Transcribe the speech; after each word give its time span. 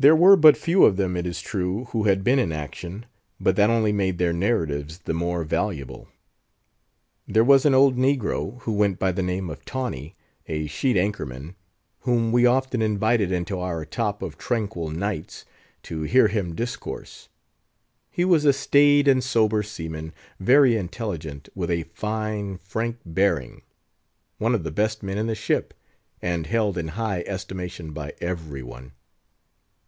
There 0.00 0.14
were 0.14 0.36
but 0.36 0.56
few 0.56 0.84
of 0.84 0.96
them, 0.96 1.16
it 1.16 1.26
is 1.26 1.40
true, 1.40 1.86
who 1.86 2.04
had 2.04 2.22
been 2.22 2.38
in 2.38 2.52
action; 2.52 3.04
but 3.40 3.56
that 3.56 3.68
only 3.68 3.90
made 3.90 4.18
their 4.18 4.32
narratives 4.32 4.98
the 4.98 5.12
more 5.12 5.42
valuable. 5.42 6.06
There 7.26 7.42
was 7.42 7.66
an 7.66 7.74
old 7.74 7.96
negro, 7.96 8.60
who 8.60 8.74
went 8.74 9.00
by 9.00 9.10
the 9.10 9.24
name 9.24 9.50
of 9.50 9.64
Tawney, 9.64 10.14
a 10.46 10.68
sheet 10.68 10.96
anchor 10.96 11.26
man, 11.26 11.56
whom 12.02 12.30
we 12.30 12.46
often 12.46 12.80
invited 12.80 13.32
into 13.32 13.58
our 13.58 13.84
top 13.84 14.22
of 14.22 14.38
tranquil 14.38 14.88
nights, 14.90 15.44
to 15.82 16.02
hear 16.02 16.28
him 16.28 16.54
discourse. 16.54 17.28
He 18.08 18.24
was 18.24 18.44
a 18.44 18.52
staid 18.52 19.08
and 19.08 19.24
sober 19.24 19.64
seaman, 19.64 20.12
very 20.38 20.76
intelligent, 20.76 21.48
with 21.56 21.72
a 21.72 21.82
fine, 21.82 22.58
frank 22.58 22.98
bearing, 23.04 23.62
one 24.36 24.54
of 24.54 24.62
the 24.62 24.70
best 24.70 25.02
men 25.02 25.18
in 25.18 25.26
the 25.26 25.34
ship, 25.34 25.74
and 26.22 26.46
held 26.46 26.78
in 26.78 26.86
high 26.94 27.22
estimation 27.26 27.92
by 27.92 28.14
every 28.20 28.62
one. 28.62 28.92